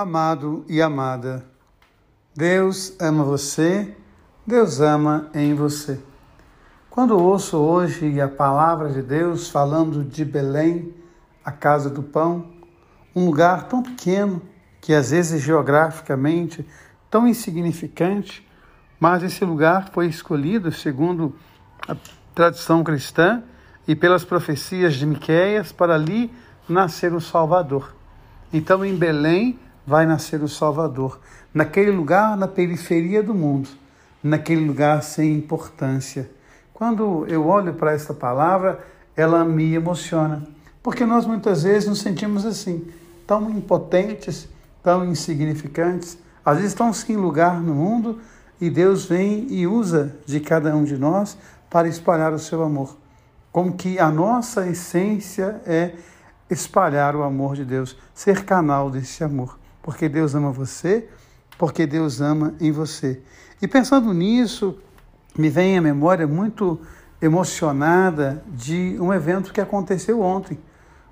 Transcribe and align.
Amado 0.00 0.64
e 0.68 0.80
amada, 0.80 1.44
Deus 2.32 2.94
ama 3.00 3.24
você, 3.24 3.96
Deus 4.46 4.78
ama 4.78 5.28
em 5.34 5.54
você. 5.54 5.98
Quando 6.88 7.18
ouço 7.18 7.56
hoje 7.56 8.20
a 8.20 8.28
palavra 8.28 8.90
de 8.90 9.02
Deus 9.02 9.50
falando 9.50 10.04
de 10.04 10.24
Belém, 10.24 10.94
a 11.44 11.50
casa 11.50 11.90
do 11.90 12.00
pão, 12.00 12.46
um 13.12 13.26
lugar 13.26 13.64
tão 13.64 13.82
pequeno 13.82 14.40
que 14.80 14.94
às 14.94 15.10
vezes 15.10 15.42
geograficamente 15.42 16.64
tão 17.10 17.26
insignificante, 17.26 18.48
mas 19.00 19.24
esse 19.24 19.44
lugar 19.44 19.90
foi 19.92 20.06
escolhido 20.06 20.70
segundo 20.70 21.34
a 21.88 21.96
tradição 22.36 22.84
cristã 22.84 23.42
e 23.88 23.96
pelas 23.96 24.24
profecias 24.24 24.94
de 24.94 25.04
Miqueias 25.04 25.72
para 25.72 25.96
ali 25.96 26.32
nascer 26.68 27.12
o 27.12 27.20
Salvador. 27.20 27.96
Então 28.52 28.84
em 28.84 28.94
Belém 28.94 29.58
vai 29.88 30.04
nascer 30.04 30.42
o 30.42 30.48
Salvador, 30.48 31.18
naquele 31.52 31.90
lugar 31.90 32.36
na 32.36 32.46
periferia 32.46 33.22
do 33.22 33.34
mundo, 33.34 33.70
naquele 34.22 34.66
lugar 34.66 35.02
sem 35.02 35.34
importância. 35.34 36.30
Quando 36.74 37.26
eu 37.26 37.46
olho 37.46 37.72
para 37.72 37.94
esta 37.94 38.12
palavra, 38.12 38.84
ela 39.16 39.46
me 39.46 39.72
emociona, 39.72 40.46
porque 40.82 41.06
nós 41.06 41.24
muitas 41.24 41.62
vezes 41.62 41.88
nos 41.88 42.00
sentimos 42.00 42.44
assim, 42.44 42.86
tão 43.26 43.48
impotentes, 43.48 44.46
tão 44.82 45.06
insignificantes, 45.06 46.18
às 46.44 46.58
vezes 46.58 46.74
tão 46.74 46.92
sem 46.92 47.16
lugar 47.16 47.58
no 47.58 47.74
mundo, 47.74 48.20
e 48.60 48.68
Deus 48.68 49.06
vem 49.06 49.46
e 49.48 49.66
usa 49.66 50.14
de 50.26 50.38
cada 50.38 50.76
um 50.76 50.84
de 50.84 50.98
nós 50.98 51.38
para 51.70 51.88
espalhar 51.88 52.34
o 52.34 52.38
seu 52.38 52.62
amor. 52.62 52.94
Como 53.50 53.72
que 53.72 53.98
a 53.98 54.10
nossa 54.10 54.66
essência 54.66 55.62
é 55.64 55.92
espalhar 56.50 57.16
o 57.16 57.22
amor 57.22 57.56
de 57.56 57.64
Deus, 57.64 57.96
ser 58.12 58.44
canal 58.44 58.90
desse 58.90 59.24
amor 59.24 59.56
porque 59.88 60.06
Deus 60.06 60.34
ama 60.34 60.52
você, 60.52 61.08
porque 61.56 61.86
Deus 61.86 62.20
ama 62.20 62.52
em 62.60 62.70
você. 62.70 63.22
E 63.62 63.66
pensando 63.66 64.12
nisso, 64.12 64.76
me 65.34 65.48
vem 65.48 65.78
à 65.78 65.80
memória 65.80 66.26
muito 66.26 66.78
emocionada 67.22 68.44
de 68.48 68.98
um 69.00 69.14
evento 69.14 69.50
que 69.50 69.62
aconteceu 69.62 70.20
ontem. 70.20 70.58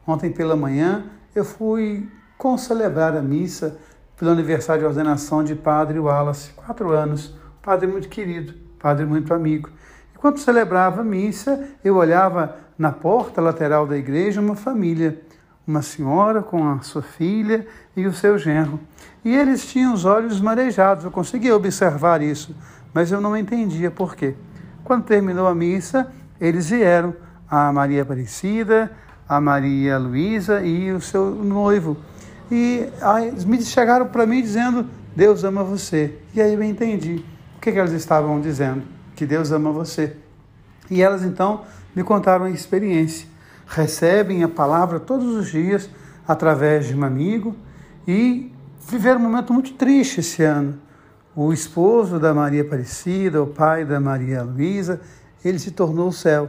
Ontem 0.06 0.30
pela 0.30 0.54
manhã 0.54 1.06
eu 1.34 1.42
fui 1.42 2.06
concelebrar 2.36 3.16
a 3.16 3.22
missa 3.22 3.78
pelo 4.14 4.32
aniversário 4.32 4.82
de 4.82 4.88
ordenação 4.88 5.42
de 5.42 5.54
Padre 5.54 5.98
Wallace, 5.98 6.50
quatro 6.50 6.92
anos, 6.92 7.34
padre 7.62 7.86
muito 7.86 8.10
querido, 8.10 8.52
padre 8.78 9.06
muito 9.06 9.32
amigo. 9.32 9.70
Enquanto 10.14 10.38
celebrava 10.38 11.00
a 11.00 11.04
missa, 11.04 11.66
eu 11.82 11.96
olhava 11.96 12.58
na 12.76 12.92
porta 12.92 13.40
lateral 13.40 13.86
da 13.86 13.96
igreja 13.96 14.38
uma 14.38 14.54
família 14.54 15.22
uma 15.66 15.82
senhora 15.82 16.42
com 16.42 16.68
a 16.68 16.80
sua 16.80 17.02
filha 17.02 17.66
e 17.96 18.06
o 18.06 18.12
seu 18.12 18.38
genro. 18.38 18.78
E 19.24 19.34
eles 19.34 19.66
tinham 19.66 19.92
os 19.92 20.04
olhos 20.04 20.40
marejados, 20.40 21.04
eu 21.04 21.10
conseguia 21.10 21.56
observar 21.56 22.22
isso, 22.22 22.54
mas 22.94 23.10
eu 23.10 23.20
não 23.20 23.36
entendia 23.36 23.90
por 23.90 24.14
quê. 24.14 24.34
Quando 24.84 25.04
terminou 25.04 25.48
a 25.48 25.54
missa, 25.54 26.12
eles 26.40 26.70
vieram, 26.70 27.14
a 27.50 27.72
Maria 27.72 28.02
Aparecida, 28.02 28.92
a 29.28 29.40
Maria 29.40 29.98
Luísa 29.98 30.62
e 30.62 30.92
o 30.92 31.00
seu 31.00 31.30
noivo. 31.30 31.96
E 32.50 32.88
me 33.44 33.60
chegaram 33.62 34.06
para 34.06 34.24
mim 34.26 34.40
dizendo: 34.40 34.86
Deus 35.14 35.42
ama 35.42 35.64
você. 35.64 36.16
E 36.34 36.40
aí 36.40 36.54
eu 36.54 36.62
entendi 36.62 37.24
o 37.56 37.60
que, 37.60 37.72
que 37.72 37.78
elas 37.78 37.92
estavam 37.92 38.40
dizendo: 38.40 38.82
que 39.16 39.26
Deus 39.26 39.50
ama 39.50 39.72
você. 39.72 40.16
E 40.88 41.02
elas 41.02 41.24
então 41.24 41.62
me 41.94 42.04
contaram 42.04 42.44
a 42.44 42.50
experiência 42.50 43.26
recebem 43.66 44.44
a 44.44 44.48
palavra 44.48 45.00
todos 45.00 45.26
os 45.34 45.50
dias 45.50 45.90
através 46.26 46.86
de 46.86 46.96
um 46.96 47.04
amigo 47.04 47.54
e 48.06 48.52
viveram 48.88 49.20
um 49.20 49.24
momento 49.24 49.52
muito 49.52 49.74
triste 49.74 50.20
esse 50.20 50.42
ano. 50.42 50.78
O 51.34 51.52
esposo 51.52 52.18
da 52.18 52.32
Maria 52.32 52.62
Aparecida, 52.62 53.42
o 53.42 53.46
pai 53.46 53.84
da 53.84 54.00
Maria 54.00 54.42
Luísa, 54.42 55.00
ele 55.44 55.58
se 55.58 55.70
tornou 55.70 56.08
o 56.08 56.12
céu. 56.12 56.48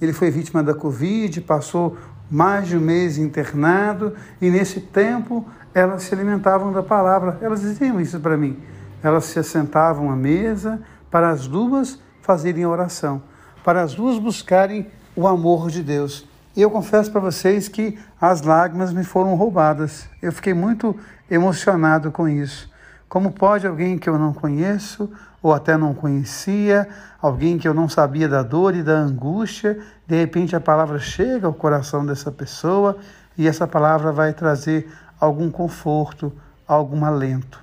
Ele 0.00 0.12
foi 0.12 0.30
vítima 0.30 0.62
da 0.62 0.72
Covid, 0.72 1.40
passou 1.40 1.96
mais 2.30 2.68
de 2.68 2.76
um 2.76 2.80
mês 2.80 3.18
internado 3.18 4.14
e 4.40 4.48
nesse 4.48 4.80
tempo 4.80 5.44
elas 5.74 6.04
se 6.04 6.14
alimentavam 6.14 6.72
da 6.72 6.82
palavra. 6.82 7.38
Elas 7.40 7.60
diziam 7.60 8.00
isso 8.00 8.20
para 8.20 8.36
mim. 8.36 8.56
Elas 9.02 9.24
se 9.24 9.38
assentavam 9.38 10.10
à 10.10 10.16
mesa 10.16 10.80
para 11.10 11.30
as 11.30 11.48
duas 11.48 11.98
fazerem 12.22 12.64
oração, 12.64 13.22
para 13.64 13.82
as 13.82 13.94
duas 13.94 14.18
buscarem 14.18 14.86
o 15.16 15.26
amor 15.26 15.70
de 15.70 15.82
Deus. 15.82 16.29
E 16.56 16.62
eu 16.62 16.70
confesso 16.70 17.10
para 17.12 17.20
vocês 17.20 17.68
que 17.68 17.98
as 18.20 18.42
lágrimas 18.42 18.92
me 18.92 19.04
foram 19.04 19.34
roubadas. 19.34 20.08
Eu 20.20 20.32
fiquei 20.32 20.52
muito 20.52 20.96
emocionado 21.30 22.10
com 22.10 22.28
isso. 22.28 22.68
Como 23.08 23.32
pode 23.32 23.66
alguém 23.66 23.98
que 23.98 24.08
eu 24.08 24.18
não 24.18 24.32
conheço, 24.32 25.10
ou 25.42 25.54
até 25.54 25.76
não 25.76 25.94
conhecia, 25.94 26.88
alguém 27.20 27.58
que 27.58 27.66
eu 27.66 27.74
não 27.74 27.88
sabia 27.88 28.28
da 28.28 28.42
dor 28.42 28.74
e 28.74 28.82
da 28.82 28.92
angústia, 28.92 29.78
de 30.06 30.16
repente 30.16 30.54
a 30.54 30.60
palavra 30.60 30.98
chega 30.98 31.46
ao 31.46 31.54
coração 31.54 32.04
dessa 32.04 32.30
pessoa 32.30 32.98
e 33.38 33.48
essa 33.48 33.66
palavra 33.66 34.12
vai 34.12 34.32
trazer 34.32 34.90
algum 35.18 35.50
conforto, 35.50 36.32
algum 36.66 37.04
alento. 37.04 37.62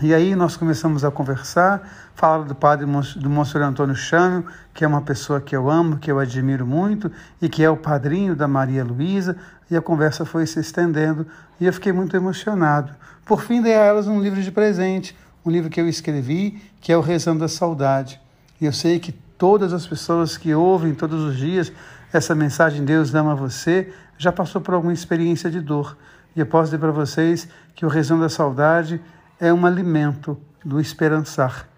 E 0.00 0.14
aí 0.14 0.36
nós 0.36 0.56
começamos 0.56 1.04
a 1.04 1.10
conversar, 1.10 2.10
falaram 2.14 2.44
do 2.44 2.54
padre 2.54 2.86
do 2.86 3.28
Monsenhor 3.28 3.66
Antônio 3.66 3.96
Chânio, 3.96 4.44
que 4.72 4.84
é 4.84 4.88
uma 4.88 5.02
pessoa 5.02 5.40
que 5.40 5.56
eu 5.56 5.68
amo, 5.68 5.98
que 5.98 6.08
eu 6.08 6.20
admiro 6.20 6.64
muito 6.64 7.10
e 7.42 7.48
que 7.48 7.64
é 7.64 7.70
o 7.70 7.76
padrinho 7.76 8.36
da 8.36 8.46
Maria 8.46 8.84
Luísa, 8.84 9.36
e 9.68 9.76
a 9.76 9.82
conversa 9.82 10.24
foi 10.24 10.46
se 10.46 10.60
estendendo 10.60 11.26
e 11.60 11.66
eu 11.66 11.72
fiquei 11.72 11.90
muito 11.90 12.16
emocionado. 12.16 12.92
Por 13.24 13.42
fim, 13.42 13.60
dei 13.60 13.74
a 13.74 13.84
elas 13.84 14.06
um 14.06 14.20
livro 14.20 14.40
de 14.40 14.52
presente, 14.52 15.16
um 15.44 15.50
livro 15.50 15.68
que 15.68 15.80
eu 15.80 15.88
escrevi, 15.88 16.62
que 16.80 16.92
é 16.92 16.96
o 16.96 17.00
Rezando 17.00 17.40
da 17.40 17.48
Saudade. 17.48 18.20
E 18.60 18.66
eu 18.66 18.72
sei 18.72 19.00
que 19.00 19.10
todas 19.10 19.72
as 19.72 19.84
pessoas 19.84 20.36
que 20.36 20.54
ouvem 20.54 20.94
todos 20.94 21.24
os 21.24 21.36
dias 21.36 21.72
essa 22.12 22.36
mensagem 22.36 22.84
Deus 22.84 23.14
ama 23.14 23.34
você, 23.34 23.92
já 24.16 24.30
passou 24.30 24.60
por 24.60 24.74
alguma 24.74 24.92
experiência 24.92 25.50
de 25.50 25.60
dor. 25.60 25.96
E 26.36 26.40
eu 26.40 26.46
posso 26.46 26.66
dizer 26.66 26.78
para 26.78 26.92
vocês 26.92 27.48
que 27.74 27.84
o 27.84 27.88
Rezando 27.88 28.22
da 28.22 28.28
Saudade 28.28 29.00
é 29.40 29.52
um 29.52 29.64
alimento 29.64 30.38
do 30.64 30.80
esperançar. 30.80 31.68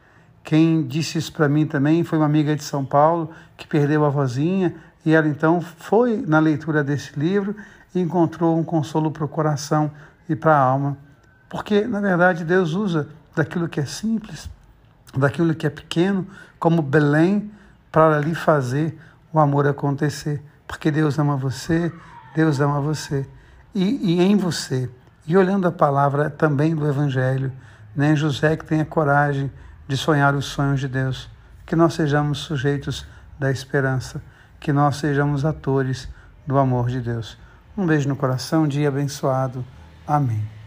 Quem 0.42 0.86
disse 0.86 1.18
isso 1.18 1.32
para 1.32 1.48
mim 1.48 1.66
também 1.66 2.02
foi 2.02 2.18
uma 2.18 2.26
amiga 2.26 2.56
de 2.56 2.64
São 2.64 2.84
Paulo 2.84 3.30
que 3.56 3.66
perdeu 3.66 4.04
a 4.04 4.08
vozinha 4.08 4.74
e 5.04 5.12
ela 5.12 5.28
então 5.28 5.60
foi 5.60 6.24
na 6.26 6.38
leitura 6.38 6.82
desse 6.82 7.18
livro 7.18 7.54
e 7.94 8.00
encontrou 8.00 8.58
um 8.58 8.64
consolo 8.64 9.10
para 9.10 9.24
o 9.24 9.28
coração 9.28 9.90
e 10.28 10.34
para 10.34 10.54
a 10.54 10.58
alma. 10.58 10.96
Porque, 11.48 11.82
na 11.86 12.00
verdade, 12.00 12.44
Deus 12.44 12.74
usa 12.74 13.08
daquilo 13.34 13.68
que 13.68 13.80
é 13.80 13.84
simples, 13.84 14.48
daquilo 15.16 15.54
que 15.54 15.66
é 15.66 15.70
pequeno, 15.70 16.26
como 16.58 16.82
Belém, 16.82 17.50
para 17.90 18.16
ali 18.16 18.34
fazer 18.34 18.96
o 19.32 19.38
amor 19.38 19.66
acontecer. 19.66 20.42
Porque 20.66 20.90
Deus 20.90 21.18
ama 21.18 21.36
você, 21.36 21.92
Deus 22.34 22.60
ama 22.60 22.80
você. 22.80 23.26
E, 23.74 24.14
e 24.14 24.22
em 24.22 24.36
você 24.36 24.88
e 25.26 25.36
olhando 25.36 25.68
a 25.68 25.72
palavra 25.72 26.30
também 26.30 26.74
do 26.74 26.88
Evangelho, 26.88 27.52
né, 27.94 28.14
José 28.14 28.56
que 28.56 28.64
tenha 28.64 28.84
coragem 28.84 29.50
de 29.86 29.96
sonhar 29.96 30.34
os 30.34 30.46
sonhos 30.46 30.80
de 30.80 30.88
Deus, 30.88 31.28
que 31.66 31.76
nós 31.76 31.94
sejamos 31.94 32.38
sujeitos 32.38 33.06
da 33.38 33.50
esperança, 33.50 34.22
que 34.58 34.72
nós 34.72 34.96
sejamos 34.96 35.44
atores 35.44 36.08
do 36.46 36.58
amor 36.58 36.88
de 36.88 37.00
Deus. 37.00 37.38
Um 37.76 37.86
beijo 37.86 38.08
no 38.08 38.16
coração, 38.16 38.68
dia 38.68 38.88
abençoado. 38.88 39.64
Amém. 40.06 40.59